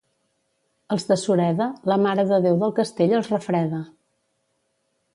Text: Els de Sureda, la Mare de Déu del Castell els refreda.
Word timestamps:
Els 0.95 1.05
de 1.09 1.17
Sureda, 1.25 1.69
la 1.93 1.99
Mare 2.05 2.27
de 2.33 2.41
Déu 2.49 2.59
del 2.65 2.75
Castell 2.83 3.17
els 3.21 3.33
refreda. 3.37 3.87